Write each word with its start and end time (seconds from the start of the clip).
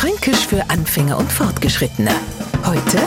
Fränkisch 0.00 0.46
für 0.46 0.70
Anfänger 0.70 1.18
und 1.18 1.30
Fortgeschrittene. 1.30 2.10
Heute 2.64 2.98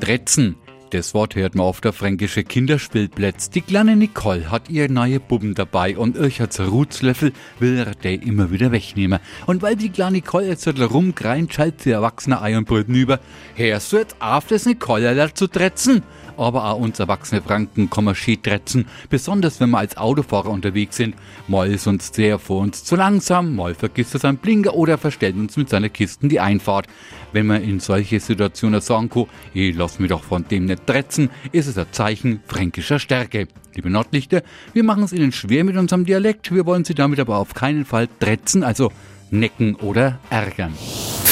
Dretzen. 0.00 0.56
Das 0.90 1.14
Wort 1.14 1.34
hört 1.34 1.54
man 1.54 1.64
auf 1.64 1.80
der 1.80 1.94
fränkische 1.94 2.44
Kinderspielplätz. 2.44 3.48
Die 3.48 3.62
kleine 3.62 3.96
Nicole 3.96 4.50
hat 4.50 4.68
ihre 4.68 4.92
neue 4.92 5.18
Buben 5.18 5.54
dabei 5.54 5.96
und 5.96 6.18
ich 6.18 6.42
als 6.42 6.60
Rutzlöffel 6.60 7.32
will 7.58 7.78
er 7.78 7.94
die 7.94 8.16
immer 8.16 8.50
wieder 8.50 8.70
wegnehmen. 8.70 9.18
Und 9.46 9.62
weil 9.62 9.76
die 9.76 9.88
kleine 9.88 10.18
Nicole 10.18 10.48
jetzt 10.48 10.68
rumkreint, 10.68 11.54
schaltet 11.54 11.86
die 11.86 11.92
Erwachsene 11.92 12.42
Ei 12.42 12.58
und 12.58 12.68
Brüten 12.68 12.94
über. 12.94 13.18
Hörst 13.54 13.94
du 13.94 13.96
jetzt 13.96 14.16
auf, 14.20 14.46
das 14.46 14.66
Nicole 14.66 15.32
zu 15.32 15.46
dretzen? 15.48 16.02
Aber 16.36 16.64
auch 16.64 16.78
uns 16.78 16.98
erwachsene 16.98 17.42
Franken 17.42 17.90
kommen 17.90 18.14
schön 18.14 18.42
tretzen, 18.42 18.86
besonders 19.08 19.60
wenn 19.60 19.70
wir 19.70 19.78
als 19.78 19.96
Autofahrer 19.96 20.50
unterwegs 20.50 20.96
sind. 20.96 21.14
Mal 21.48 21.70
ist 21.70 21.86
uns 21.86 22.12
der 22.12 22.38
vor 22.38 22.60
uns 22.60 22.84
zu 22.84 22.96
langsam, 22.96 23.56
mal 23.56 23.74
vergisst 23.74 24.14
er 24.14 24.20
seinen 24.20 24.38
Blinker 24.38 24.74
oder 24.74 24.98
verstellt 24.98 25.36
uns 25.36 25.56
mit 25.56 25.68
seiner 25.68 25.88
Kisten 25.88 26.28
die 26.28 26.40
Einfahrt. 26.40 26.86
Wenn 27.32 27.46
man 27.46 27.62
in 27.62 27.80
solche 27.80 28.20
Situationen 28.20 28.80
sagen 28.80 29.10
kann, 29.10 29.26
ich 29.54 29.74
lass 29.74 29.98
mich 29.98 30.10
doch 30.10 30.22
von 30.22 30.46
dem 30.48 30.66
nicht 30.66 30.86
tretzen, 30.86 31.30
ist 31.52 31.66
es 31.66 31.78
ein 31.78 31.86
Zeichen 31.92 32.40
fränkischer 32.46 32.98
Stärke. 32.98 33.48
Liebe 33.74 33.90
Nordlichter, 33.90 34.42
wir 34.72 34.84
machen 34.84 35.02
es 35.02 35.12
Ihnen 35.12 35.32
schwer 35.32 35.64
mit 35.64 35.76
unserem 35.76 36.06
Dialekt, 36.06 36.54
wir 36.54 36.64
wollen 36.66 36.84
Sie 36.84 36.94
damit 36.94 37.20
aber 37.20 37.36
auf 37.36 37.54
keinen 37.54 37.84
Fall 37.84 38.08
tretzen, 38.20 38.62
also 38.62 38.90
necken 39.30 39.74
oder 39.74 40.18
ärgern. 40.30 40.72